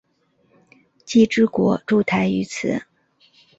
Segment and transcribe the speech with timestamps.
[1.05, 2.81] 既之国筑台于此。